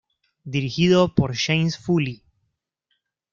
[0.53, 2.23] Dirigido por James Foley.